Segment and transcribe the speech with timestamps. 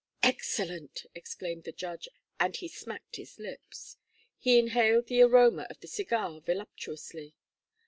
[0.23, 2.09] "Excellent!" exclaimed the judge,
[2.39, 3.97] and he smacked his lips.
[4.39, 7.35] He inhaled the aroma of the cigar voluptuously.